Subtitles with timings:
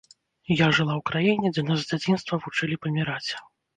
[0.61, 3.31] Я жыла ў краіне, дзе нас з дзяцінства вучылі паміраць.